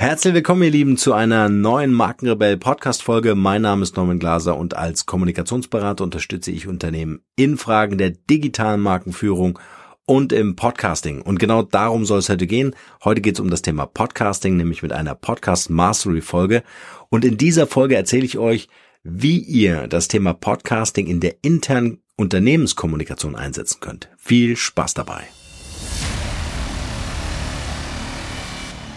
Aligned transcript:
Herzlich 0.00 0.32
willkommen, 0.32 0.62
ihr 0.62 0.70
Lieben, 0.70 0.96
zu 0.96 1.12
einer 1.12 1.50
neuen 1.50 1.92
Markenrebell 1.92 2.56
Podcast 2.56 3.02
Folge. 3.02 3.34
Mein 3.34 3.60
Name 3.60 3.82
ist 3.82 3.98
Norman 3.98 4.18
Glaser 4.18 4.56
und 4.56 4.74
als 4.74 5.04
Kommunikationsberater 5.04 6.02
unterstütze 6.02 6.50
ich 6.50 6.66
Unternehmen 6.66 7.20
in 7.36 7.58
Fragen 7.58 7.98
der 7.98 8.08
digitalen 8.08 8.80
Markenführung 8.80 9.58
und 10.06 10.32
im 10.32 10.56
Podcasting. 10.56 11.20
Und 11.20 11.38
genau 11.38 11.60
darum 11.60 12.06
soll 12.06 12.20
es 12.20 12.30
heute 12.30 12.46
gehen. 12.46 12.74
Heute 13.04 13.20
geht 13.20 13.34
es 13.34 13.40
um 13.40 13.50
das 13.50 13.60
Thema 13.60 13.84
Podcasting, 13.84 14.56
nämlich 14.56 14.82
mit 14.82 14.94
einer 14.94 15.14
Podcast 15.14 15.68
Mastery 15.68 16.22
Folge. 16.22 16.62
Und 17.10 17.26
in 17.26 17.36
dieser 17.36 17.66
Folge 17.66 17.94
erzähle 17.94 18.24
ich 18.24 18.38
euch, 18.38 18.68
wie 19.02 19.38
ihr 19.38 19.86
das 19.86 20.08
Thema 20.08 20.32
Podcasting 20.32 21.08
in 21.08 21.20
der 21.20 21.34
internen 21.42 21.98
Unternehmenskommunikation 22.16 23.36
einsetzen 23.36 23.80
könnt. 23.80 24.08
Viel 24.16 24.56
Spaß 24.56 24.94
dabei. 24.94 25.24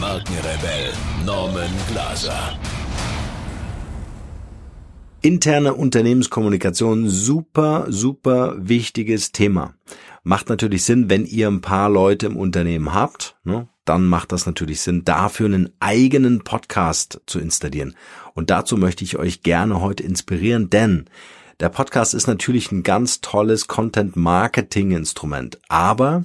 Markenrebell 0.00 0.92
Norman 1.24 1.70
Glaser. 1.90 2.58
Interne 5.22 5.74
Unternehmenskommunikation, 5.74 7.08
super, 7.08 7.86
super 7.88 8.54
wichtiges 8.58 9.32
Thema. 9.32 9.74
Macht 10.22 10.48
natürlich 10.48 10.84
Sinn, 10.84 11.08
wenn 11.08 11.24
ihr 11.24 11.48
ein 11.48 11.62
paar 11.62 11.88
Leute 11.88 12.26
im 12.26 12.36
Unternehmen 12.36 12.92
habt, 12.92 13.36
ne, 13.44 13.68
dann 13.84 14.06
macht 14.06 14.32
das 14.32 14.44
natürlich 14.44 14.80
Sinn, 14.82 15.04
dafür 15.04 15.46
einen 15.46 15.72
eigenen 15.80 16.44
Podcast 16.44 17.20
zu 17.26 17.38
installieren. 17.38 17.94
Und 18.34 18.50
dazu 18.50 18.76
möchte 18.76 19.04
ich 19.04 19.16
euch 19.16 19.42
gerne 19.42 19.80
heute 19.80 20.02
inspirieren, 20.02 20.68
denn 20.68 21.06
der 21.58 21.70
Podcast 21.70 22.12
ist 22.12 22.26
natürlich 22.26 22.70
ein 22.70 22.82
ganz 22.82 23.22
tolles 23.22 23.66
Content-Marketing-Instrument, 23.66 25.58
aber 25.68 26.24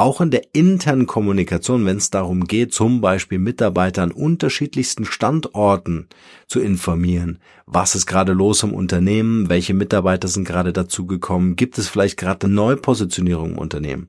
auch 0.00 0.22
in 0.22 0.30
der 0.30 0.54
internen 0.54 1.06
Kommunikation, 1.06 1.84
wenn 1.84 1.98
es 1.98 2.08
darum 2.08 2.44
geht, 2.44 2.72
zum 2.72 3.02
Beispiel 3.02 3.38
Mitarbeiter 3.38 4.02
an 4.02 4.12
unterschiedlichsten 4.12 5.04
Standorten 5.04 6.08
zu 6.46 6.58
informieren, 6.58 7.38
was 7.66 7.94
ist 7.94 8.06
gerade 8.06 8.32
los 8.32 8.62
im 8.62 8.72
Unternehmen, 8.72 9.50
welche 9.50 9.74
Mitarbeiter 9.74 10.26
sind 10.26 10.46
gerade 10.46 10.72
dazugekommen, 10.72 11.54
gibt 11.54 11.76
es 11.76 11.88
vielleicht 11.88 12.16
gerade 12.16 12.46
eine 12.46 12.54
Neupositionierung 12.54 13.52
im 13.52 13.58
Unternehmen? 13.58 14.08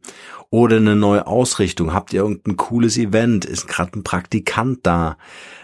Oder 0.50 0.78
eine 0.78 0.95
neue 0.95 1.28
Ausrichtung, 1.28 1.94
habt 1.94 2.14
ihr 2.14 2.22
irgendein 2.22 2.56
cooles 2.56 2.97
Event, 2.97 3.44
ist 3.44 3.67
gerade 3.67 4.00
ein 4.00 4.03
Praktikant 4.03 4.80
da, 4.84 5.17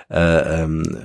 äh, 0.10 0.64
ähm, 0.64 0.98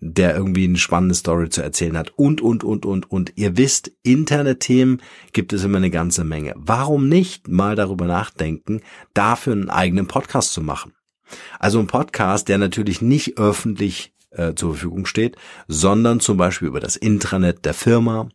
der 0.00 0.36
irgendwie 0.36 0.64
eine 0.64 0.78
spannende 0.78 1.14
Story 1.14 1.48
zu 1.48 1.62
erzählen 1.62 1.96
hat 1.96 2.10
und, 2.16 2.40
und, 2.40 2.64
und, 2.64 2.84
und, 2.84 3.10
und. 3.10 3.32
Ihr 3.36 3.56
wisst, 3.56 3.92
interne 4.02 4.58
Themen 4.58 5.00
gibt 5.32 5.52
es 5.52 5.64
immer 5.64 5.78
eine 5.78 5.90
ganze 5.90 6.24
Menge. 6.24 6.54
Warum 6.56 7.08
nicht 7.08 7.48
mal 7.48 7.76
darüber 7.76 8.06
nachdenken, 8.06 8.80
dafür 9.14 9.54
einen 9.54 9.70
eigenen 9.70 10.06
Podcast 10.06 10.52
zu 10.52 10.60
machen? 10.60 10.92
Also 11.58 11.80
ein 11.80 11.86
Podcast, 11.86 12.48
der 12.48 12.58
natürlich 12.58 13.02
nicht 13.02 13.38
öffentlich 13.38 14.14
äh, 14.30 14.54
zur 14.54 14.74
Verfügung 14.74 15.06
steht, 15.06 15.36
sondern 15.66 16.20
zum 16.20 16.36
Beispiel 16.36 16.68
über 16.68 16.80
das 16.80 16.96
Intranet 16.96 17.64
der 17.64 17.74
Firma 17.74 18.28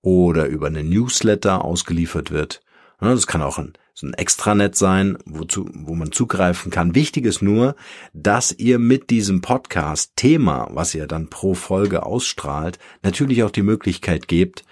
oder 0.00 0.46
über 0.46 0.68
eine 0.68 0.84
Newsletter 0.84 1.64
ausgeliefert 1.64 2.30
wird. 2.30 2.60
Das 3.00 3.26
kann 3.26 3.42
auch 3.42 3.58
ein 3.58 3.74
so 3.98 4.06
ein 4.06 4.14
Extranet 4.14 4.76
sein, 4.76 5.18
wozu, 5.24 5.68
wo 5.72 5.96
man 5.96 6.12
zugreifen 6.12 6.70
kann. 6.70 6.94
Wichtig 6.94 7.24
ist 7.26 7.42
nur, 7.42 7.74
dass 8.12 8.52
ihr 8.52 8.78
mit 8.78 9.10
diesem 9.10 9.40
Podcast 9.40 10.12
Thema, 10.14 10.68
was 10.70 10.94
ihr 10.94 11.08
dann 11.08 11.30
pro 11.30 11.54
Folge 11.54 12.06
ausstrahlt, 12.06 12.78
natürlich 13.02 13.42
auch 13.42 13.50
die 13.50 13.64
Möglichkeit 13.64 14.28
gebt, 14.28 14.62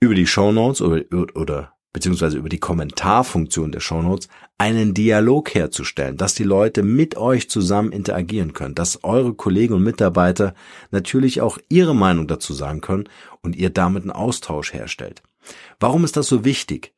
über 0.00 0.16
die 0.16 0.26
Shownotes 0.26 0.82
oder, 0.82 1.04
oder 1.36 1.74
beziehungsweise 1.92 2.38
über 2.38 2.48
die 2.48 2.58
Kommentarfunktion 2.58 3.70
der 3.70 3.78
Shownotes 3.78 4.28
einen 4.58 4.94
Dialog 4.94 5.54
herzustellen, 5.54 6.16
dass 6.16 6.34
die 6.34 6.42
Leute 6.42 6.82
mit 6.82 7.16
euch 7.16 7.48
zusammen 7.48 7.92
interagieren 7.92 8.52
können, 8.52 8.74
dass 8.74 9.04
eure 9.04 9.34
Kollegen 9.34 9.74
und 9.74 9.84
Mitarbeiter 9.84 10.54
natürlich 10.90 11.40
auch 11.40 11.58
ihre 11.68 11.94
Meinung 11.94 12.26
dazu 12.26 12.52
sagen 12.52 12.80
können 12.80 13.08
und 13.42 13.54
ihr 13.54 13.70
damit 13.70 14.02
einen 14.02 14.10
Austausch 14.10 14.72
herstellt. 14.72 15.22
Warum 15.78 16.02
ist 16.02 16.16
das 16.16 16.26
so 16.26 16.44
wichtig? 16.44 16.92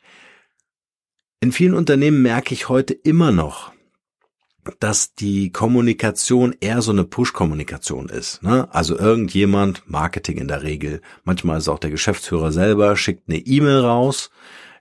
In 1.42 1.50
vielen 1.50 1.74
Unternehmen 1.74 2.22
merke 2.22 2.54
ich 2.54 2.68
heute 2.68 2.94
immer 2.94 3.32
noch, 3.32 3.72
dass 4.78 5.16
die 5.16 5.50
Kommunikation 5.50 6.54
eher 6.60 6.82
so 6.82 6.92
eine 6.92 7.02
Push-Kommunikation 7.02 8.08
ist. 8.10 8.44
Ne? 8.44 8.72
Also 8.72 8.96
irgendjemand, 8.96 9.82
Marketing 9.86 10.36
in 10.36 10.46
der 10.46 10.62
Regel, 10.62 11.00
manchmal 11.24 11.58
ist 11.58 11.66
auch 11.66 11.80
der 11.80 11.90
Geschäftsführer 11.90 12.52
selber, 12.52 12.94
schickt 12.94 13.28
eine 13.28 13.38
E-Mail 13.38 13.80
raus, 13.80 14.30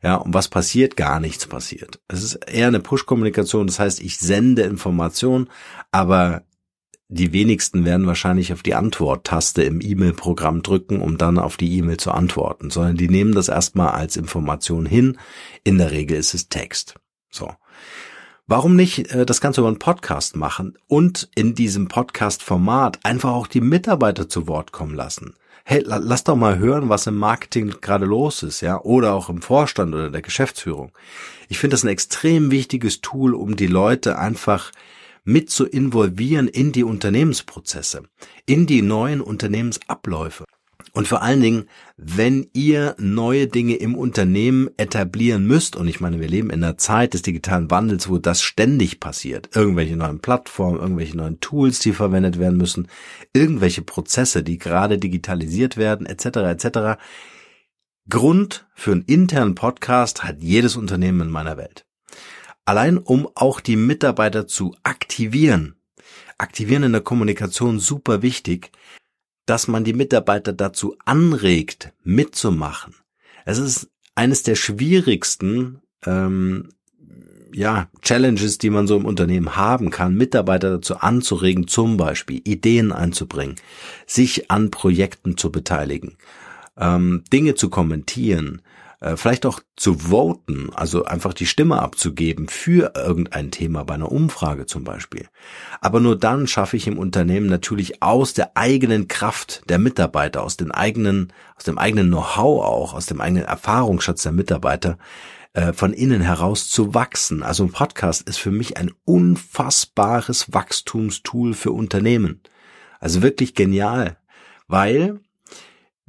ja, 0.04 0.18
und 0.18 0.36
was 0.36 0.50
passiert? 0.50 0.96
Gar 0.96 1.20
nichts 1.20 1.48
passiert. 1.48 2.00
Es 2.08 2.22
ist 2.22 2.36
eher 2.36 2.68
eine 2.68 2.80
Push-Kommunikation, 2.80 3.66
das 3.66 3.80
heißt, 3.80 4.00
ich 4.00 4.20
sende 4.20 4.62
Informationen, 4.62 5.50
aber 5.92 6.44
die 7.14 7.34
wenigsten 7.34 7.84
werden 7.84 8.08
wahrscheinlich 8.08 8.54
auf 8.54 8.64
die 8.64 8.74
Antwort-Taste 8.74 9.64
im 9.64 9.82
E-Mail-Programm 9.82 10.64
drücken, 10.64 11.02
um 11.02 11.18
dann 11.18 11.40
auf 11.40 11.58
die 11.58 11.78
E-Mail 11.78 11.98
zu 11.98 12.12
antworten, 12.12 12.70
sondern 12.70 12.96
die 12.96 13.10
nehmen 13.10 13.36
das 13.36 13.50
erstmal 13.50 13.90
als 13.90 14.16
Information 14.16 14.86
hin. 14.86 15.18
In 15.66 15.78
der 15.78 15.92
Regel 15.92 16.18
ist 16.18 16.34
es 16.34 16.48
Text. 16.48 16.96
So. 17.30 17.52
Warum 18.48 18.78
nicht 18.78 19.12
äh, 19.12 19.26
das 19.26 19.42
Ganze 19.42 19.60
über 19.60 19.68
einen 19.68 19.78
Podcast 19.78 20.38
machen 20.38 20.78
und 20.88 21.30
in 21.36 21.54
diesem 21.54 21.90
Podcast-Format 21.90 23.00
einfach 23.04 23.32
auch 23.32 23.48
die 23.48 23.62
Mitarbeiter 23.62 24.30
zu 24.30 24.48
Wort 24.48 24.72
kommen 24.72 24.96
lassen? 24.96 25.34
Hey, 25.66 25.84
la 25.86 25.98
lass 25.98 26.24
doch 26.24 26.38
mal 26.38 26.60
hören, 26.60 26.88
was 26.88 27.08
im 27.08 27.18
Marketing 27.18 27.74
gerade 27.82 28.06
los 28.06 28.42
ist, 28.42 28.62
ja, 28.62 28.80
oder 28.80 29.14
auch 29.16 29.30
im 29.30 29.42
Vorstand 29.42 29.94
oder 29.94 30.10
der 30.10 30.22
Geschäftsführung. 30.22 30.94
Ich 31.50 31.60
finde 31.60 31.74
das 31.74 31.84
ein 31.84 31.90
extrem 31.90 32.52
wichtiges 32.52 33.02
Tool, 33.02 33.36
um 33.36 33.58
die 33.58 33.68
Leute 33.68 34.18
einfach 34.18 34.72
mit 35.24 35.50
zu 35.50 35.66
involvieren 35.66 36.48
in 36.48 36.72
die 36.72 36.84
Unternehmensprozesse, 36.84 38.04
in 38.46 38.66
die 38.66 38.82
neuen 38.82 39.22
Unternehmensabläufe. 39.22 40.46
Und 40.94 41.08
vor 41.08 41.22
allen 41.22 41.42
Dingen, 41.42 41.70
wenn 41.96 42.48
ihr 42.54 42.96
neue 42.98 43.48
Dinge 43.48 43.76
im 43.76 43.96
Unternehmen 43.96 44.70
etablieren 44.78 45.46
müsst, 45.46 45.76
und 45.76 45.88
ich 45.88 46.02
meine, 46.02 46.20
wir 46.20 46.28
leben 46.28 46.50
in 46.50 46.64
einer 46.64 46.78
Zeit 46.78 47.14
des 47.14 47.22
digitalen 47.22 47.72
Wandels, 47.72 48.10
wo 48.10 48.18
das 48.18 48.42
ständig 48.42 49.00
passiert, 49.00 49.56
irgendwelche 49.56 49.96
neuen 49.96 50.20
Plattformen, 50.20 50.80
irgendwelche 50.80 51.16
neuen 51.16 51.40
Tools, 51.40 51.80
die 51.80 51.94
verwendet 51.94 52.40
werden 52.40 52.58
müssen, 52.58 52.88
irgendwelche 53.34 53.84
Prozesse, 53.84 54.44
die 54.44 54.58
gerade 54.58 54.98
digitalisiert 54.98 55.78
werden, 55.78 56.06
etc., 56.06 56.26
etc. 56.26 57.02
Grund 58.10 58.68
für 58.74 58.92
einen 58.92 59.04
internen 59.04 59.56
Podcast 59.56 60.24
hat 60.24 60.42
jedes 60.42 60.76
Unternehmen 60.76 61.22
in 61.22 61.30
meiner 61.30 61.56
Welt. 61.56 61.86
Allein 62.66 62.98
um 62.98 63.28
auch 63.36 63.60
die 63.60 63.76
Mitarbeiter 63.76 64.48
zu 64.48 64.76
aktivieren. 64.84 65.76
Aktivieren 66.38 66.84
in 66.84 66.92
der 66.92 67.02
Kommunikation 67.02 67.80
super 67.80 68.22
wichtig, 68.22 68.72
dass 69.46 69.68
man 69.68 69.84
die 69.84 69.94
Mitarbeiter 69.94 70.54
dazu 70.54 70.96
anregt, 71.06 71.94
mitzumachen. 72.04 72.96
Es 73.46 73.58
ist 73.58 73.90
eines 74.16 74.44
der 74.44 74.56
schwierigsten 74.56 75.82
ähm, 76.06 76.70
ja, 77.54 77.90
Challenges, 78.02 78.58
die 78.58 78.70
man 78.70 78.88
so 78.88 78.96
im 78.96 79.06
Unternehmen 79.06 79.56
haben 79.56 79.90
kann, 79.90 80.16
Mitarbeiter 80.16 80.70
dazu 80.70 80.98
anzuregen, 80.98 81.68
zum 81.68 81.98
Beispiel 81.98 82.42
Ideen 82.44 82.92
einzubringen, 82.92 83.56
sich 84.08 84.50
an 84.50 84.72
Projekten 84.72 85.38
zu 85.38 85.52
beteiligen, 85.52 86.18
ähm, 86.78 87.24
Dinge 87.32 87.56
zu 87.56 87.70
kommentieren, 87.70 88.62
äh, 89.02 89.18
vielleicht 89.18 89.46
auch 89.46 89.60
zu 89.76 89.96
voten, 90.10 90.70
also 90.74 91.04
einfach 91.04 91.34
die 91.34 91.48
Stimme 91.48 91.82
abzugeben 91.82 92.48
für 92.48 92.94
irgendein 92.96 93.52
Thema 93.52 93.84
bei 93.84 93.96
einer 93.96 94.12
Umfrage 94.12 94.68
zum 94.68 94.84
Beispiel. 94.84 95.28
Aber 95.82 96.00
nur 96.00 96.18
dann 96.18 96.48
schaffe 96.48 96.78
ich 96.78 96.88
im 96.88 96.98
Unternehmen 96.98 97.48
natürlich 97.48 98.02
aus 98.02 98.34
der 98.34 98.56
eigenen 98.56 99.08
Kraft 99.08 99.64
der 99.68 99.80
Mitarbeiter, 99.80 100.44
aus 100.44 100.56
den 100.56 100.72
eigenen, 100.72 101.34
aus 101.58 101.64
dem 101.64 101.78
eigenen 101.78 102.08
Know-how 102.08 102.64
auch, 102.64 102.94
aus 102.94 103.08
dem 103.08 103.20
eigenen 103.20 103.46
Erfahrungsschatz 103.46 104.24
der 104.24 104.32
Mitarbeiter, 104.32 104.98
äh, 105.54 105.74
von 105.74 105.94
innen 105.94 106.22
heraus 106.22 106.70
zu 106.70 106.94
wachsen. 106.94 107.44
Also 107.44 107.64
ein 107.64 107.72
Podcast 107.72 108.30
ist 108.30 108.38
für 108.38 108.52
mich 108.52 108.78
ein 108.78 108.92
unfassbares 109.04 110.54
Wachstumstool 110.54 111.54
für 111.54 111.72
Unternehmen. 111.72 112.42
Also 113.00 113.24
wirklich 113.24 113.56
genial, 113.56 114.18
weil, 114.68 115.20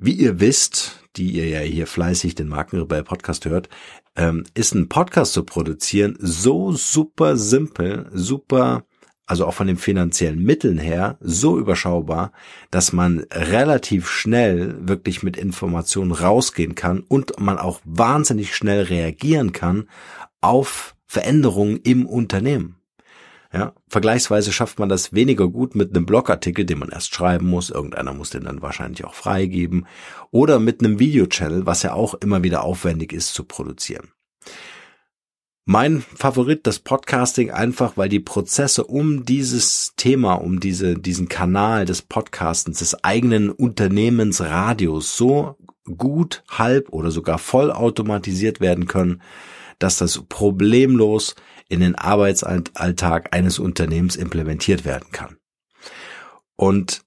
wie 0.04 0.12
ihr 0.12 0.40
wisst, 0.40 1.00
die 1.16 1.32
ihr 1.32 1.48
ja 1.48 1.60
hier 1.60 1.86
fleißig 1.86 2.34
den 2.34 2.48
Markenrebell 2.48 3.04
Podcast 3.04 3.44
hört, 3.44 3.68
ähm, 4.16 4.44
ist 4.54 4.74
ein 4.74 4.88
Podcast 4.88 5.32
zu 5.32 5.44
produzieren 5.44 6.16
so 6.20 6.72
super 6.72 7.36
simpel, 7.36 8.10
super 8.12 8.84
also 9.26 9.46
auch 9.46 9.54
von 9.54 9.66
den 9.66 9.78
finanziellen 9.78 10.42
Mitteln 10.42 10.76
her, 10.76 11.16
so 11.20 11.58
überschaubar, 11.58 12.32
dass 12.70 12.92
man 12.92 13.24
relativ 13.32 14.10
schnell 14.10 14.76
wirklich 14.86 15.22
mit 15.22 15.38
Informationen 15.38 16.12
rausgehen 16.12 16.74
kann 16.74 17.00
und 17.00 17.40
man 17.40 17.56
auch 17.56 17.80
wahnsinnig 17.84 18.54
schnell 18.54 18.82
reagieren 18.82 19.52
kann 19.52 19.88
auf 20.42 20.96
Veränderungen 21.06 21.78
im 21.78 22.04
Unternehmen. 22.04 22.81
Ja, 23.52 23.74
vergleichsweise 23.86 24.50
schafft 24.50 24.78
man 24.78 24.88
das 24.88 25.12
weniger 25.12 25.46
gut 25.46 25.74
mit 25.74 25.94
einem 25.94 26.06
Blogartikel, 26.06 26.64
den 26.64 26.78
man 26.78 26.88
erst 26.88 27.14
schreiben 27.14 27.48
muss. 27.48 27.68
Irgendeiner 27.68 28.14
muss 28.14 28.30
den 28.30 28.44
dann 28.44 28.62
wahrscheinlich 28.62 29.04
auch 29.04 29.12
freigeben. 29.12 29.86
Oder 30.30 30.58
mit 30.58 30.80
einem 30.80 30.98
Videochannel, 30.98 31.66
was 31.66 31.82
ja 31.82 31.92
auch 31.92 32.14
immer 32.14 32.42
wieder 32.42 32.64
aufwendig 32.64 33.12
ist 33.12 33.34
zu 33.34 33.44
produzieren. 33.44 34.08
Mein 35.66 36.00
Favorit, 36.00 36.66
das 36.66 36.80
Podcasting, 36.80 37.50
einfach 37.50 37.96
weil 37.96 38.08
die 38.08 38.20
Prozesse 38.20 38.84
um 38.84 39.24
dieses 39.24 39.92
Thema, 39.96 40.34
um 40.34 40.58
diese, 40.58 40.94
diesen 40.94 41.28
Kanal 41.28 41.84
des 41.84 42.02
Podcastens, 42.02 42.80
des 42.80 43.04
eigenen 43.04 43.50
Unternehmensradios 43.50 45.16
so 45.16 45.56
gut, 45.96 46.42
halb 46.48 46.88
oder 46.92 47.10
sogar 47.10 47.38
voll 47.38 47.70
automatisiert 47.70 48.60
werden 48.60 48.86
können, 48.86 49.20
dass 49.78 49.98
das 49.98 50.22
problemlos 50.28 51.36
in 51.72 51.80
den 51.80 51.94
Arbeitsalltag 51.94 53.34
eines 53.34 53.58
Unternehmens 53.58 54.16
implementiert 54.16 54.84
werden 54.84 55.10
kann. 55.10 55.38
Und 56.54 57.02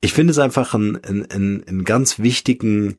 ich 0.00 0.12
finde 0.12 0.32
es 0.32 0.38
einfach 0.38 0.74
einen, 0.74 0.96
einen, 1.04 1.62
einen 1.62 1.84
ganz 1.84 2.18
wichtigen, 2.18 2.98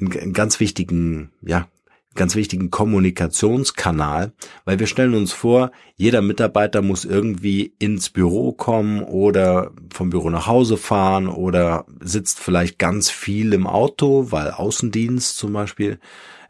einen 0.00 0.32
ganz 0.32 0.60
wichtigen, 0.60 1.32
ja, 1.42 1.68
ganz 2.14 2.34
wichtigen 2.34 2.70
Kommunikationskanal, 2.70 4.32
weil 4.64 4.78
wir 4.78 4.86
stellen 4.86 5.14
uns 5.14 5.32
vor, 5.32 5.70
jeder 5.96 6.22
Mitarbeiter 6.22 6.82
muss 6.82 7.04
irgendwie 7.04 7.74
ins 7.78 8.10
Büro 8.10 8.52
kommen 8.52 9.02
oder 9.02 9.72
vom 9.92 10.10
Büro 10.10 10.30
nach 10.30 10.46
Hause 10.46 10.76
fahren 10.76 11.28
oder 11.28 11.86
sitzt 12.00 12.40
vielleicht 12.40 12.78
ganz 12.78 13.10
viel 13.10 13.52
im 13.52 13.66
Auto, 13.66 14.30
weil 14.30 14.50
Außendienst 14.50 15.36
zum 15.36 15.52
Beispiel 15.52 15.98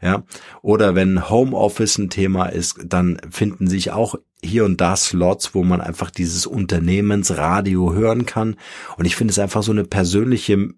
ja. 0.01 0.23
Oder 0.61 0.93
wenn 0.93 1.29
Homeoffice 1.29 1.97
ein 1.97 2.09
Thema 2.09 2.45
ist, 2.45 2.77
dann 2.85 3.19
finden 3.31 3.67
sich 3.67 3.91
auch 3.91 4.15
hier 4.43 4.65
und 4.65 4.79
da 4.79 4.95
Slots, 4.95 5.55
wo 5.55 5.63
man 5.63 5.81
einfach 5.81 6.11
dieses 6.11 6.45
Unternehmensradio 6.45 7.93
hören 7.93 8.25
kann. 8.25 8.55
Und 8.97 9.05
ich 9.05 9.15
finde 9.15 9.31
es 9.31 9.39
einfach 9.39 9.63
so 9.63 9.71
eine 9.71 9.83
persönliche 9.83 10.69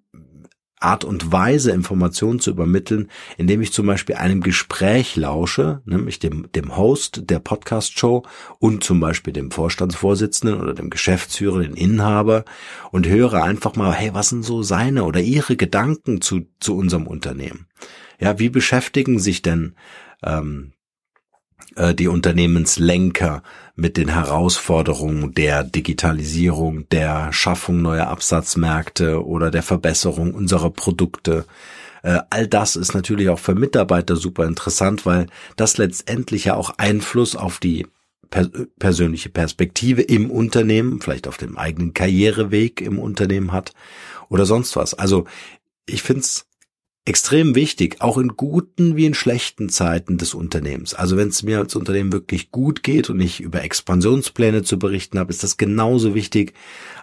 Art 0.79 1.03
und 1.03 1.31
Weise, 1.31 1.71
Informationen 1.71 2.39
zu 2.39 2.51
übermitteln, 2.51 3.09
indem 3.38 3.62
ich 3.62 3.74
zum 3.74 3.88
Beispiel 3.88 4.15
einem 4.15 4.41
Gespräch 4.41 5.15
lausche, 5.15 5.81
nämlich 5.85 6.19
dem, 6.19 6.51
dem 6.53 6.77
Host 6.77 7.29
der 7.29 7.39
Podcast-Show 7.39 8.24
und 8.59 8.83
zum 8.83 9.00
Beispiel 9.00 9.33
dem 9.33 9.50
Vorstandsvorsitzenden 9.50 10.62
oder 10.62 10.74
dem 10.74 10.89
Geschäftsführer, 10.89 11.62
den 11.62 11.74
Inhaber 11.74 12.45
und 12.91 13.07
höre 13.07 13.44
einfach 13.44 13.75
mal, 13.75 13.94
hey, 13.94 14.13
was 14.13 14.29
sind 14.29 14.44
so 14.44 14.62
seine 14.62 15.03
oder 15.06 15.19
ihre 15.19 15.56
Gedanken 15.56 16.21
zu, 16.21 16.47
zu 16.59 16.75
unserem 16.77 17.07
Unternehmen? 17.07 17.68
Ja, 18.19 18.39
wie 18.39 18.50
beschäftigen 18.50 19.19
sich 19.19 19.41
denn 19.41 19.75
ähm, 20.23 20.73
äh, 21.77 21.94
die 21.94 22.07
Unternehmenslenker 22.07 23.44
mit 23.75 23.97
den 23.97 24.09
Herausforderungen 24.09 25.33
der 25.33 25.63
Digitalisierung, 25.63 26.89
der 26.89 27.31
Schaffung 27.31 27.81
neuer 27.81 28.07
Absatzmärkte 28.07 29.25
oder 29.25 29.51
der 29.51 29.63
Verbesserung 29.63 30.33
unserer 30.33 30.71
Produkte? 30.71 31.45
Äh, 32.03 32.19
all 32.29 32.47
das 32.47 32.75
ist 32.75 32.94
natürlich 32.94 33.29
auch 33.29 33.39
für 33.39 33.56
Mitarbeiter 33.56 34.15
super 34.15 34.45
interessant, 34.45 35.06
weil 35.06 35.27
das 35.56 35.77
letztendlich 35.77 36.45
ja 36.45 36.56
auch 36.56 36.71
Einfluss 36.77 37.35
auf 37.35 37.59
die 37.59 37.85
per 38.30 38.50
persönliche 38.80 39.30
Perspektive 39.30 40.01
im 40.01 40.30
Unternehmen, 40.31 41.01
vielleicht 41.01 41.27
auf 41.27 41.38
dem 41.38 41.57
eigenen 41.57 41.94
Karriereweg 41.94 42.81
im 42.81 43.00
Unternehmen 43.00 43.51
hat 43.51 43.73
oder 44.30 44.45
sonst 44.45 44.75
was. 44.75 44.94
Also 44.94 45.25
ich 45.85 46.01
find's 46.01 46.46
extrem 47.07 47.56
wichtig, 47.56 48.01
auch 48.01 48.18
in 48.18 48.36
guten 48.36 48.98
wie 48.98 49.06
in 49.06 49.13
schlechten 49.13 49.69
Zeiten 49.69 50.18
des 50.18 50.33
Unternehmens. 50.33 50.94
Also 50.94 51.15
wenn 51.15 51.30
es 51.30 51.42
mir 51.42 51.59
als 51.59 51.74
Unternehmen 51.75 52.12
wirklich 52.12 52.51
gut 52.51 52.83
geht 52.83 53.09
und 53.09 53.21
ich 53.21 53.39
über 53.39 53.63
Expansionspläne 53.63 54.63
zu 54.63 54.77
berichten 54.77 55.18
habe, 55.18 55.31
ist 55.31 55.42
das 55.42 55.56
genauso 55.56 56.15
wichtig, 56.15 56.54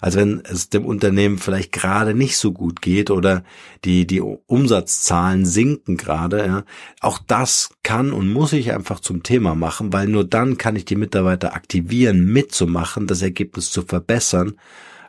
als 0.03 0.17
wenn 0.17 0.43
es 0.45 0.69
dem 0.69 0.85
Unternehmen 0.85 1.39
vielleicht 1.39 1.73
gerade 1.73 2.13
nicht 2.13 2.37
so 2.37 2.53
gut 2.53 2.83
geht 2.83 3.11
oder 3.11 3.45
die, 3.87 4.07
die 4.07 4.21
Umsatzzahlen 4.21 5.47
sinken 5.47 5.97
gerade. 5.97 6.45
Ja. 6.45 6.65
Auch 7.01 7.19
das 7.27 7.71
kann 7.83 8.13
und 8.13 8.31
muss 8.31 8.53
ich 8.53 8.73
einfach 8.73 9.01
zum 9.01 9.23
Thema 9.23 9.55
machen, 9.55 9.95
weil 9.95 10.07
nur 10.07 10.25
dann 10.25 10.59
kann 10.59 10.77
ich 10.77 10.85
die 10.85 10.97
Mitarbeiter 10.97 11.55
aktivieren, 11.55 12.27
mitzumachen, 12.27 13.07
das 13.07 13.23
Ergebnis 13.23 13.71
zu 13.71 13.81
verbessern. 13.81 14.57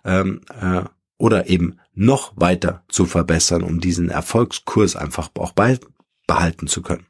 Ähm, 0.06 0.39
äh, 0.62 0.83
oder 1.17 1.47
eben 1.50 1.79
noch 1.94 2.33
weiter 2.35 2.83
zu 2.89 3.06
verbessern, 3.06 3.63
um 3.63 3.79
diesen 3.79 4.09
Erfolgskurs 4.09 4.95
einfach 4.95 5.29
auch 5.35 5.53
beibehalten 5.53 6.67
zu 6.67 6.81
können. 6.81 7.06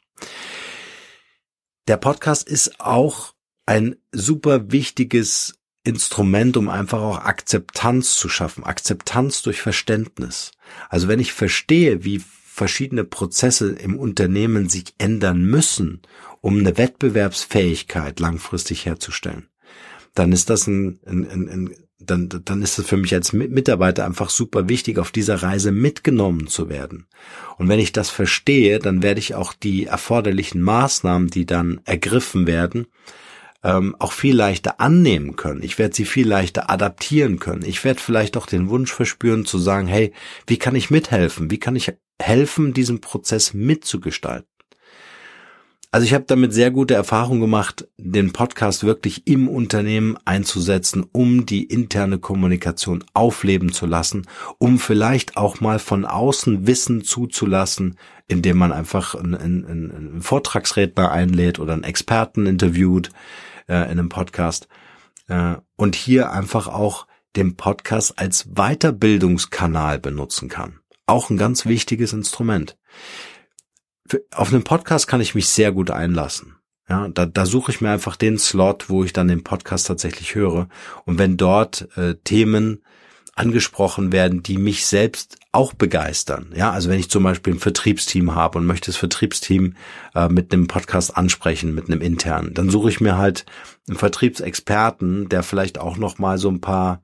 Der 1.87 1.97
Podcast 1.97 2.47
ist 2.47 2.79
auch 2.79 3.33
ein 3.65 3.95
super 4.11 4.71
wichtiges 4.71 5.55
Instrument, 5.83 6.57
um 6.57 6.67
einfach 6.67 6.99
auch 6.99 7.19
Akzeptanz 7.19 8.15
zu 8.15 8.27
schaffen. 8.27 8.63
Akzeptanz 8.63 9.43
durch 9.43 9.61
Verständnis. 9.61 10.51
Also 10.89 11.07
wenn 11.07 11.19
ich 11.19 11.33
verstehe, 11.33 12.03
wie 12.03 12.21
verschiedene 12.55 13.03
Prozesse 13.03 13.71
im 13.71 13.97
Unternehmen 13.97 14.67
sich 14.69 14.95
ändern 14.97 15.43
müssen, 15.43 16.01
um 16.41 16.57
eine 16.59 16.77
Wettbewerbsfähigkeit 16.77 18.19
langfristig 18.19 18.85
herzustellen, 18.85 19.49
dann 20.15 20.31
ist 20.31 20.49
das 20.49 20.65
ein, 20.65 20.99
ein, 21.05 21.49
ein, 21.49 21.75
dann, 21.99 22.29
dann 22.29 22.61
ist 22.61 22.77
es 22.77 22.87
für 22.87 22.97
mich 22.97 23.13
als 23.13 23.33
Mitarbeiter 23.33 24.05
einfach 24.05 24.29
super 24.29 24.67
wichtig, 24.67 24.99
auf 24.99 25.11
dieser 25.11 25.41
Reise 25.41 25.71
mitgenommen 25.71 26.47
zu 26.47 26.69
werden. 26.69 27.07
Und 27.57 27.69
wenn 27.69 27.79
ich 27.79 27.93
das 27.93 28.09
verstehe, 28.09 28.79
dann 28.79 29.01
werde 29.01 29.19
ich 29.19 29.35
auch 29.35 29.53
die 29.53 29.85
erforderlichen 29.85 30.61
Maßnahmen, 30.61 31.29
die 31.29 31.45
dann 31.45 31.81
ergriffen 31.85 32.47
werden, 32.47 32.87
ähm, 33.63 33.95
auch 33.97 34.11
viel 34.11 34.35
leichter 34.35 34.79
annehmen 34.79 35.35
können. 35.35 35.63
Ich 35.63 35.79
werde 35.79 35.95
sie 35.95 36.05
viel 36.05 36.27
leichter 36.27 36.69
adaptieren 36.69 37.39
können. 37.39 37.63
Ich 37.65 37.83
werde 37.83 37.99
vielleicht 37.99 38.37
auch 38.37 38.45
den 38.45 38.69
Wunsch 38.69 38.93
verspüren 38.93 39.45
zu 39.45 39.57
sagen, 39.57 39.87
hey, 39.87 40.13
wie 40.47 40.57
kann 40.57 40.75
ich 40.75 40.91
mithelfen? 40.91 41.49
Wie 41.49 41.59
kann 41.59 41.75
ich 41.75 41.93
helfen, 42.21 42.73
diesen 42.73 43.01
Prozess 43.01 43.53
mitzugestalten? 43.53 44.54
Also 45.95 46.03
ich 46.07 46.13
habe 46.13 46.25
damit 46.27 46.53
sehr 46.53 46.71
gute 46.71 46.93
Erfahrungen 46.93 47.39
gemacht, 47.39 47.87
den 47.95 48.33
Podcast 48.33 48.83
wirklich 48.83 49.27
im 49.27 49.47
Unternehmen 49.47 50.17
einzusetzen, 50.25 51.05
um 51.13 51.45
die 51.45 51.63
interne 51.63 52.19
Kommunikation 52.19 53.05
aufleben 53.13 53.71
zu 53.71 53.85
lassen, 53.85 54.27
um 54.57 54.77
vielleicht 54.77 55.37
auch 55.37 55.61
mal 55.61 55.79
von 55.79 56.03
außen 56.03 56.67
Wissen 56.67 57.05
zuzulassen, 57.05 57.97
indem 58.27 58.57
man 58.57 58.73
einfach 58.73 59.15
einen, 59.15 59.35
einen, 59.35 59.65
einen 59.65 60.21
Vortragsredner 60.21 61.13
einlädt 61.13 61.59
oder 61.59 61.71
einen 61.71 61.85
Experten 61.85 62.45
interviewt 62.45 63.11
äh, 63.69 63.75
in 63.83 63.91
einem 63.91 64.09
Podcast. 64.09 64.67
Äh, 65.29 65.55
und 65.77 65.95
hier 65.95 66.29
einfach 66.33 66.67
auch 66.67 67.07
den 67.37 67.55
Podcast 67.55 68.19
als 68.19 68.49
Weiterbildungskanal 68.53 69.99
benutzen 69.99 70.49
kann. 70.49 70.81
Auch 71.05 71.29
ein 71.29 71.37
ganz 71.37 71.65
wichtiges 71.65 72.11
Instrument 72.11 72.75
auf 74.31 74.53
einen 74.53 74.63
Podcast 74.63 75.07
kann 75.07 75.21
ich 75.21 75.35
mich 75.35 75.49
sehr 75.49 75.71
gut 75.71 75.91
einlassen. 75.91 76.55
Ja, 76.87 77.07
da, 77.07 77.25
da 77.25 77.45
suche 77.45 77.71
ich 77.71 77.81
mir 77.81 77.89
einfach 77.89 78.15
den 78.15 78.37
Slot, 78.37 78.89
wo 78.89 79.03
ich 79.03 79.11
dann 79.11 79.27
den 79.27 79.43
Podcast 79.43 79.87
tatsächlich 79.87 80.35
höre. 80.35 80.67
Und 81.05 81.17
wenn 81.17 81.35
dort 81.35 81.87
äh, 81.97 82.15
Themen 82.23 82.83
angesprochen 83.35 84.13
werden, 84.13 84.43
die 84.43 84.57
mich 84.57 84.85
selbst 84.85 85.37
auch 85.51 85.73
begeistern. 85.73 86.53
Ja, 86.55 86.71
also 86.71 86.89
wenn 86.89 86.99
ich 86.99 87.09
zum 87.09 87.23
Beispiel 87.23 87.53
ein 87.53 87.59
Vertriebsteam 87.59 88.33
habe 88.33 88.57
und 88.57 88.65
möchte 88.65 88.87
das 88.87 88.97
Vertriebsteam 88.97 89.75
äh, 90.13 90.29
mit 90.29 90.53
einem 90.53 90.67
Podcast 90.67 91.17
ansprechen, 91.17 91.75
mit 91.75 91.89
einem 91.89 92.01
internen, 92.01 92.53
dann 92.53 92.69
suche 92.69 92.89
ich 92.89 93.01
mir 93.01 93.17
halt 93.17 93.45
einen 93.89 93.97
Vertriebsexperten, 93.97 95.27
der 95.27 95.43
vielleicht 95.43 95.79
auch 95.79 95.97
noch 95.97 96.17
mal 96.17 96.37
so 96.37 96.49
ein 96.49 96.61
paar 96.61 97.01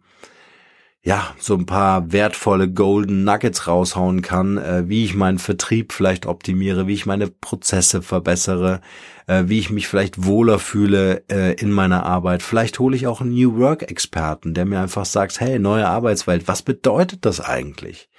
ja, 1.04 1.36
so 1.40 1.56
ein 1.56 1.66
paar 1.66 2.12
wertvolle 2.12 2.70
Golden 2.70 3.24
Nuggets 3.24 3.66
raushauen 3.66 4.22
kann, 4.22 4.58
äh, 4.58 4.88
wie 4.88 5.04
ich 5.04 5.16
meinen 5.16 5.40
Vertrieb 5.40 5.94
vielleicht 5.94 6.28
optimiere, 6.28 6.86
wie 6.86 6.94
ich 6.94 7.08
meine 7.08 7.28
Prozesse 7.28 8.04
verbessere, 8.04 8.82
äh, 9.26 9.46
wie 9.48 9.58
ich 9.58 9.72
mich 9.72 9.88
vielleicht 9.88 10.26
wohler 10.26 10.60
fühle 10.60 11.24
äh, 11.28 11.54
in 11.56 11.72
meiner 11.72 12.06
Arbeit. 12.06 12.44
Vielleicht 12.44 12.78
hole 12.78 12.96
ich 12.96 13.08
auch 13.08 13.20
einen 13.20 13.34
New 13.34 13.58
Work 13.58 13.90
Experten, 13.90 14.54
der 14.54 14.66
mir 14.66 14.80
einfach 14.80 15.06
sagt, 15.06 15.40
hey, 15.40 15.58
neue 15.58 15.88
Arbeitswelt, 15.88 16.48
was 16.48 16.62
bedeutet 16.62 17.26
das 17.26 17.42
eigentlich? 17.42 18.10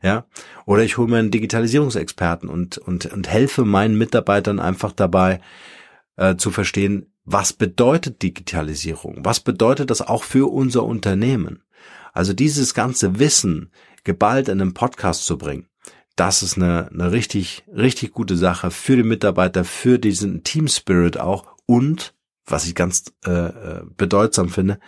Ja, 0.00 0.26
oder 0.64 0.84
ich 0.84 0.96
hole 0.96 1.08
mir 1.08 1.18
einen 1.18 1.32
Digitalisierungsexperten 1.32 2.48
und, 2.48 2.78
und, 2.78 3.06
und 3.06 3.28
helfe 3.28 3.64
meinen 3.64 3.98
Mitarbeitern 3.98 4.60
einfach 4.60 4.92
dabei, 4.92 5.40
äh, 6.14 6.36
zu 6.36 6.52
verstehen, 6.52 7.12
was 7.24 7.52
bedeutet 7.52 8.22
Digitalisierung? 8.22 9.24
Was 9.24 9.40
bedeutet 9.40 9.90
das 9.90 10.02
auch 10.02 10.22
für 10.22 10.50
unser 10.52 10.84
Unternehmen? 10.84 11.64
Also 12.18 12.32
dieses 12.32 12.74
ganze 12.74 13.20
Wissen 13.20 13.70
geballt 14.02 14.48
in 14.48 14.60
einen 14.60 14.74
Podcast 14.74 15.24
zu 15.24 15.38
bringen, 15.38 15.68
das 16.16 16.42
ist 16.42 16.56
eine, 16.56 16.88
eine 16.92 17.12
richtig, 17.12 17.62
richtig 17.72 18.10
gute 18.10 18.36
Sache 18.36 18.72
für 18.72 18.96
die 18.96 19.04
Mitarbeiter, 19.04 19.62
für 19.62 20.00
diesen 20.00 20.42
Team 20.42 20.66
Spirit 20.66 21.16
auch 21.16 21.46
und, 21.64 22.16
was 22.44 22.66
ich 22.66 22.74
ganz 22.74 23.04
äh, 23.24 23.30
äh 23.30 23.82
bedeutsam 23.96 24.48
finde, 24.48 24.80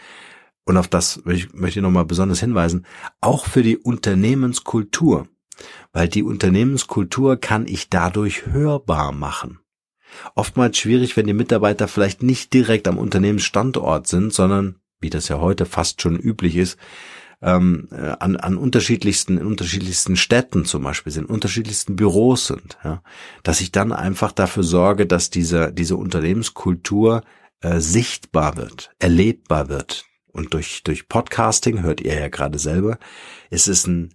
und 0.65 0.77
auf 0.77 0.89
das 0.89 1.25
möchte 1.25 1.69
ich 1.69 1.77
nochmal 1.77 2.05
besonders 2.05 2.41
hinweisen, 2.41 2.85
auch 3.21 3.47
für 3.47 3.63
die 3.63 3.79
Unternehmenskultur. 3.79 5.29
Weil 5.93 6.09
die 6.09 6.25
Unternehmenskultur 6.25 7.37
kann 7.37 7.69
ich 7.69 7.91
dadurch 7.91 8.47
hörbar 8.47 9.13
machen. 9.13 9.61
Oftmals 10.35 10.79
schwierig, 10.79 11.17
wenn 11.17 11.29
die 11.29 11.33
Mitarbeiter 11.33 11.87
vielleicht 11.87 12.25
nicht 12.25 12.53
direkt 12.53 12.89
am 12.89 12.99
Unternehmensstandort 12.99 14.09
sind, 14.09 14.33
sondern, 14.33 14.81
wie 14.99 15.11
das 15.11 15.29
ja 15.29 15.39
heute 15.39 15.65
fast 15.65 16.03
schon 16.03 16.19
üblich 16.19 16.57
ist, 16.57 16.77
ähm, 17.43 17.89
äh, 17.91 18.17
an, 18.19 18.37
an 18.37 18.57
unterschiedlichsten, 18.57 19.39
in 19.39 19.47
unterschiedlichsten 19.47 20.17
Städten 20.17 20.65
zum 20.65 20.83
Beispiel 20.83 21.13
sind, 21.13 21.29
unterschiedlichsten 21.29 21.97
Büros 21.97 22.47
sind, 22.47 22.79
ja, 22.85 23.03
dass 23.43 23.61
ich 23.61 23.73
dann 23.73 23.93
einfach 23.93 24.33
dafür 24.33 24.63
sorge, 24.63 25.07
dass 25.07 25.31
diese, 25.31 25.73
diese 25.73 25.97
Unternehmenskultur 25.97 27.23
äh, 27.61 27.81
sichtbar 27.81 28.57
wird, 28.57 28.91
erlebbar 28.99 29.69
wird. 29.69 30.05
Und 30.33 30.55
durch, 30.55 30.83
durch 30.85 31.09
Podcasting, 31.09 31.83
hört 31.83 32.01
ihr 32.01 32.15
ja 32.19 32.29
gerade 32.29 32.59
selber, 32.59 32.99
ist 33.51 33.69
es 33.69 33.87
ein, 33.87 34.15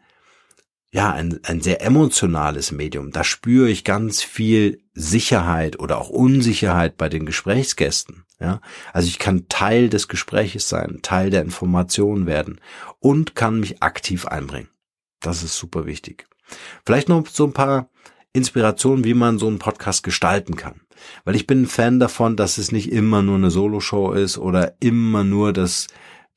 ja, 0.96 1.12
ein, 1.12 1.42
ein 1.44 1.60
sehr 1.60 1.82
emotionales 1.82 2.72
Medium. 2.72 3.12
Da 3.12 3.26
spüre 3.26 3.70
ich 3.70 3.84
ganz 3.84 4.24
viel 4.24 4.82
Sicherheit 4.94 5.78
oder 5.78 6.00
auch 6.00 6.08
Unsicherheit 6.08 6.96
bei 6.96 7.10
den 7.10 7.26
Gesprächsgästen. 7.26 8.24
Ja, 8.40 8.62
also 8.94 9.10
ich 9.10 9.20
kann 9.20 9.50
Teil 9.50 9.90
des 9.90 10.08
Gespräches 10.08 10.70
sein, 10.70 11.00
Teil 11.02 11.32
der 11.32 11.42
Information 11.42 12.28
werden 12.28 12.62
und 13.00 13.36
kann 13.36 13.60
mich 13.60 13.84
aktiv 13.84 14.26
einbringen. 14.26 14.70
Das 15.20 15.44
ist 15.44 15.58
super 15.58 15.86
wichtig. 15.86 16.28
Vielleicht 16.86 17.10
noch 17.10 17.28
so 17.28 17.44
ein 17.44 17.54
paar 17.54 17.90
Inspirationen, 18.32 19.04
wie 19.04 19.16
man 19.16 19.38
so 19.38 19.48
einen 19.48 19.60
Podcast 19.60 20.02
gestalten 20.02 20.56
kann. 20.56 20.80
Weil 21.26 21.36
ich 21.36 21.46
bin 21.46 21.64
ein 21.64 21.68
Fan 21.68 22.00
davon, 22.00 22.38
dass 22.38 22.58
es 22.58 22.72
nicht 22.72 22.90
immer 22.90 23.22
nur 23.22 23.36
eine 23.36 23.52
Solo-Show 23.52 24.14
ist 24.14 24.38
oder 24.38 24.76
immer 24.80 25.26
nur 25.26 25.52
das 25.52 25.88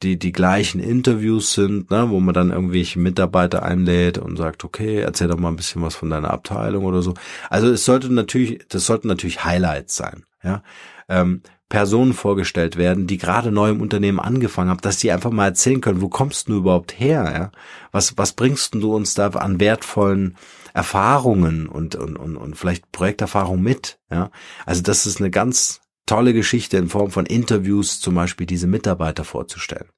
die 0.03 0.19
die 0.19 0.33
gleichen 0.33 0.81
Interviews 0.81 1.53
sind, 1.55 1.91
ne, 1.91 2.11
wo 2.11 2.21
man 2.21 2.35
dann 2.35 2.51
irgendwelche 2.51 2.99
Mitarbeiter 2.99 3.63
einlädt 3.63 4.19
und 4.19 4.37
sagt, 4.37 4.65
okay, 4.65 5.01
erzähl 5.01 5.29
doch 5.29 5.39
mal 5.39 5.49
ein 5.49 5.57
bisschen 5.57 5.83
was 5.83 5.97
von 5.97 6.11
deiner 6.11 6.31
Abteilung 6.31 6.85
oder 6.85 7.03
so. 7.03 7.15
Also 7.51 7.69
es 7.69 7.85
sollte 7.85 8.13
natürlich, 8.13 8.67
das 8.69 8.87
sollten 8.87 9.09
natürlich 9.09 9.45
Highlights 9.45 9.97
sein, 9.97 10.25
ja. 10.43 10.63
Ähm, 11.09 11.43
Personen 11.69 12.15
vorgestellt 12.15 12.77
werden, 12.77 13.07
die 13.07 13.19
gerade 13.19 13.53
neu 13.53 13.69
im 13.71 13.83
Unternehmen 13.83 14.21
angefangen 14.21 14.71
haben, 14.71 14.81
dass 14.81 14.99
die 14.99 15.13
einfach 15.13 15.31
mal 15.31 15.49
erzählen 15.49 15.83
können, 15.83 16.01
wo 16.01 16.09
kommst 16.09 16.49
du 16.49 16.57
überhaupt 16.57 16.99
her, 16.99 17.31
ja? 17.35 17.51
Was, 17.93 18.17
was 18.17 18.33
bringst 18.33 18.75
du 18.75 18.95
uns 18.95 19.15
da 19.15 19.29
an 19.29 19.61
wertvollen 19.61 20.37
Erfahrungen 20.73 21.67
und, 21.67 21.95
und, 21.95 22.17
und, 22.17 22.37
und 22.37 22.57
vielleicht 22.57 22.91
Projekterfahrung 22.93 23.61
mit, 23.61 23.99
ja? 24.11 24.31
Also 24.65 24.83
das 24.83 25.07
ist 25.07 25.21
eine 25.21 25.31
ganz 25.31 25.81
tolle 26.09 26.33
Geschichte 26.33 26.77
in 26.77 26.89
Form 26.89 27.11
von 27.11 27.27
Interviews 27.27 28.01
zum 28.01 28.15
Beispiel 28.15 28.47
diese 28.47 28.67
Mitarbeiter 28.67 29.25
vorzustellen. 29.25 29.89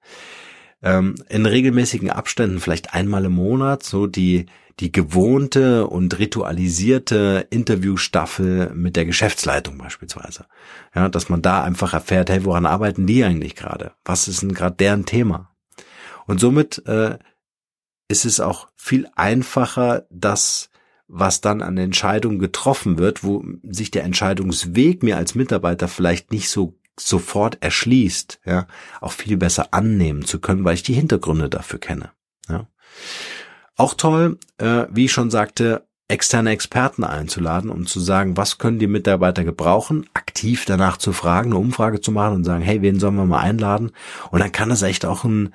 Ähm, 0.83 1.15
in 1.29 1.47
regelmäßigen 1.47 2.11
Abständen, 2.11 2.61
vielleicht 2.61 2.95
einmal 2.95 3.25
im 3.27 3.33
Monat, 3.33 3.83
so 3.83 4.07
die, 4.07 4.47
die 4.81 4.93
gewohnte 4.93 5.87
und 5.87 6.19
ritualisierte 6.19 7.47
Interviewstaffel 7.51 8.73
mit 8.75 8.97
der 8.97 9.05
Geschäftsleitung 9.05 9.77
beispielsweise. 9.79 10.47
Ja, 10.95 11.09
dass 11.09 11.29
man 11.29 11.43
da 11.43 11.63
einfach 11.63 11.93
erfährt, 11.93 12.31
hey, 12.31 12.45
woran 12.45 12.67
arbeiten 12.67 13.07
die 13.07 13.25
eigentlich 13.25 13.57
gerade? 13.57 13.93
Was 14.05 14.27
ist 14.27 14.43
denn 14.43 14.55
gerade 14.55 14.77
deren 14.77 15.05
Thema? 15.05 15.55
Und 16.27 16.41
somit 16.41 16.87
äh, 16.87 17.19
ist 18.09 18.25
es 18.25 18.41
auch 18.41 18.69
viel 18.75 19.07
einfacher, 19.15 20.07
dass 20.11 20.70
was 21.13 21.41
dann 21.41 21.61
an 21.61 21.77
Entscheidungen 21.77 22.39
getroffen 22.39 22.97
wird, 22.99 23.25
wo 23.25 23.45
sich 23.63 23.91
der 23.91 24.05
Entscheidungsweg 24.05 25.03
mir 25.03 25.17
als 25.17 25.35
Mitarbeiter 25.35 25.89
vielleicht 25.89 26.31
nicht 26.31 26.49
so 26.49 26.79
sofort 26.99 27.59
erschließt, 27.63 28.41
ja, 28.45 28.67
auch 29.01 29.13
viel 29.13 29.37
besser 29.37 29.69
annehmen 29.73 30.25
zu 30.25 30.39
können, 30.39 30.65
weil 30.65 30.75
ich 30.75 30.83
die 30.83 30.93
Hintergründe 30.93 31.49
dafür 31.49 31.79
kenne. 31.79 32.11
Ja. 32.49 32.67
Auch 33.77 33.95
toll, 33.95 34.39
äh, 34.59 34.85
wie 34.91 35.07
ich 35.07 35.13
schon 35.13 35.31
sagte, 35.31 35.87
externe 36.09 36.51
Experten 36.51 37.05
einzuladen, 37.05 37.71
um 37.71 37.87
zu 37.87 38.01
sagen, 38.01 38.37
was 38.37 38.59
können 38.59 38.79
die 38.79 38.89
Mitarbeiter 38.89 39.45
gebrauchen, 39.45 40.07
aktiv 40.13 40.65
danach 40.67 40.97
zu 40.97 41.13
fragen, 41.13 41.51
eine 41.51 41.61
Umfrage 41.61 42.01
zu 42.01 42.13
machen 42.13 42.35
und 42.35 42.45
sagen, 42.45 42.63
hey, 42.63 42.83
wen 42.83 43.01
sollen 43.01 43.15
wir 43.15 43.25
mal 43.25 43.41
einladen? 43.41 43.93
Und 44.31 44.41
dann 44.41 44.53
kann 44.53 44.71
es 44.71 44.83
echt 44.83 45.07
auch 45.07 45.25
ein 45.25 45.55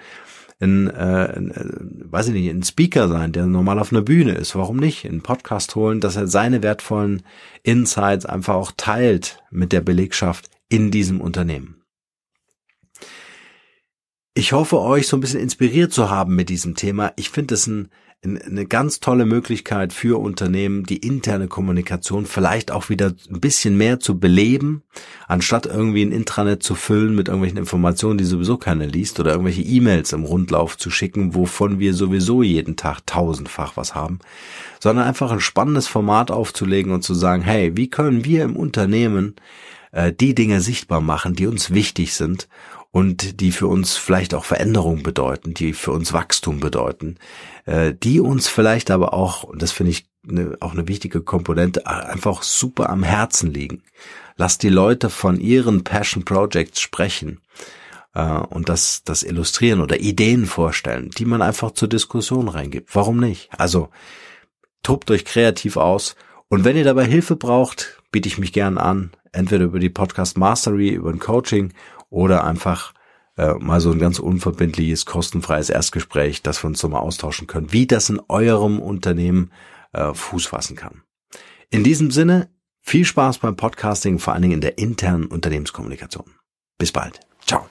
ein, 0.61 0.87
äh, 0.87 1.33
ein, 1.35 1.51
äh, 1.51 2.11
weiß 2.11 2.27
ich 2.27 2.33
nicht, 2.33 2.49
ein 2.49 2.63
Speaker 2.63 3.07
sein, 3.07 3.31
der 3.31 3.45
normal 3.45 3.79
auf 3.79 3.91
einer 3.91 4.01
Bühne 4.01 4.33
ist. 4.33 4.55
Warum 4.55 4.77
nicht? 4.77 5.05
Einen 5.05 5.21
Podcast 5.21 5.75
holen, 5.75 5.99
dass 5.99 6.15
er 6.15 6.27
seine 6.27 6.63
wertvollen 6.63 7.23
Insights 7.63 8.25
einfach 8.25 8.55
auch 8.55 8.71
teilt 8.75 9.43
mit 9.51 9.71
der 9.71 9.81
Belegschaft 9.81 10.49
in 10.69 10.91
diesem 10.91 11.21
Unternehmen. 11.21 11.81
Ich 14.33 14.51
hoffe, 14.51 14.79
euch 14.81 15.07
so 15.07 15.17
ein 15.17 15.21
bisschen 15.21 15.39
inspiriert 15.39 15.93
zu 15.93 16.09
haben 16.09 16.35
mit 16.35 16.49
diesem 16.49 16.75
Thema. 16.75 17.13
Ich 17.15 17.29
finde 17.29 17.55
es 17.55 17.67
ein 17.67 17.89
eine 18.25 18.65
ganz 18.65 18.99
tolle 18.99 19.25
Möglichkeit 19.25 19.93
für 19.93 20.19
Unternehmen, 20.19 20.83
die 20.83 20.97
interne 20.97 21.47
Kommunikation 21.47 22.25
vielleicht 22.25 22.71
auch 22.71 22.89
wieder 22.89 23.13
ein 23.29 23.39
bisschen 23.39 23.77
mehr 23.77 23.99
zu 23.99 24.19
beleben, 24.19 24.83
anstatt 25.27 25.65
irgendwie 25.65 26.03
ein 26.03 26.11
Intranet 26.11 26.63
zu 26.63 26.75
füllen 26.75 27.15
mit 27.15 27.27
irgendwelchen 27.27 27.59
Informationen, 27.59 28.17
die 28.17 28.25
sowieso 28.25 28.57
keiner 28.57 28.87
liest 28.87 29.19
oder 29.19 29.31
irgendwelche 29.31 29.61
E-Mails 29.61 30.13
im 30.13 30.23
Rundlauf 30.23 30.77
zu 30.77 30.89
schicken, 30.89 31.35
wovon 31.35 31.79
wir 31.79 31.93
sowieso 31.93 32.41
jeden 32.43 32.75
Tag 32.75 33.05
tausendfach 33.05 33.77
was 33.77 33.95
haben, 33.95 34.19
sondern 34.79 35.07
einfach 35.07 35.31
ein 35.31 35.39
spannendes 35.39 35.87
Format 35.87 36.31
aufzulegen 36.31 36.91
und 36.91 37.03
zu 37.03 37.13
sagen, 37.13 37.43
hey, 37.43 37.77
wie 37.77 37.89
können 37.89 38.25
wir 38.25 38.43
im 38.43 38.55
Unternehmen 38.55 39.35
äh, 39.91 40.11
die 40.11 40.35
Dinge 40.35 40.61
sichtbar 40.61 41.01
machen, 41.01 41.35
die 41.35 41.47
uns 41.47 41.71
wichtig 41.71 42.13
sind 42.13 42.47
und 42.95 43.41
die 43.41 43.51
für 43.51 43.67
uns 43.67 43.97
vielleicht 43.97 44.33
auch 44.33 44.45
Veränderung 44.45 45.03
bedeuten, 45.03 45.53
die 45.53 45.73
für 45.73 45.91
uns 45.91 46.13
Wachstum 46.13 46.61
bedeuten, 46.61 47.17
äh, 47.65 47.93
die 47.93 48.21
uns 48.21 48.47
vielleicht 48.47 48.89
aber 48.89 49.13
auch, 49.13 49.43
und 49.43 49.61
das 49.61 49.73
finde 49.73 49.91
ich 49.91 50.07
eine, 50.25 50.55
auch 50.61 50.71
eine 50.71 50.87
wichtige 50.87 51.19
Komponente, 51.19 51.85
einfach 51.87 52.41
super 52.41 52.89
am 52.89 53.03
Herzen 53.03 53.53
liegen. 53.53 53.83
Lasst 54.37 54.63
die 54.63 54.69
Leute 54.69 55.09
von 55.09 55.41
ihren 55.41 55.83
Passion 55.83 56.23
Projects 56.23 56.79
sprechen 56.79 57.41
äh, 58.13 58.23
und 58.23 58.69
das, 58.69 59.03
das 59.03 59.23
illustrieren 59.23 59.81
oder 59.81 59.99
Ideen 59.99 60.45
vorstellen, 60.45 61.09
die 61.17 61.25
man 61.25 61.41
einfach 61.41 61.71
zur 61.71 61.89
Diskussion 61.89 62.47
reingibt. 62.47 62.95
Warum 62.95 63.19
nicht? 63.19 63.49
Also 63.57 63.89
tobt 64.83 65.11
euch 65.11 65.25
kreativ 65.25 65.75
aus 65.75 66.15
und 66.47 66.63
wenn 66.63 66.77
ihr 66.77 66.85
dabei 66.85 67.03
Hilfe 67.03 67.35
braucht, 67.35 68.01
biete 68.09 68.29
ich 68.29 68.37
mich 68.37 68.53
gern 68.53 68.77
an, 68.77 69.11
entweder 69.33 69.65
über 69.65 69.79
die 69.79 69.89
Podcast 69.89 70.37
Mastery, 70.37 70.91
über 70.91 71.09
ein 71.09 71.19
Coaching 71.19 71.73
oder 72.15 72.45
einfach 72.45 72.93
äh, 73.37 73.53
mal 73.55 73.81
so 73.81 73.91
ein 73.91 73.99
ganz 73.99 74.19
unverbindliches, 74.19 75.05
kostenfreies 75.05 75.69
Erstgespräch, 75.69 76.41
dass 76.41 76.63
wir 76.63 76.69
uns 76.69 76.79
so 76.79 76.87
mal 76.87 76.99
austauschen 76.99 77.45
können, 77.45 77.73
wie 77.73 77.85
das 77.85 78.09
in 78.09 78.21
eurem 78.29 78.79
Unternehmen 78.79 79.51
äh, 79.91 80.13
Fuß 80.13 80.45
fassen 80.47 80.77
kann. 80.77 81.03
In 81.69 81.83
diesem 81.83 82.11
Sinne, 82.11 82.49
viel 82.81 83.03
Spaß 83.03 83.39
beim 83.39 83.57
Podcasting, 83.57 84.19
vor 84.19 84.33
allen 84.33 84.43
Dingen 84.43 84.53
in 84.55 84.61
der 84.61 84.77
internen 84.77 85.25
Unternehmenskommunikation. 85.25 86.31
Bis 86.77 86.93
bald. 86.93 87.19
Ciao. 87.45 87.67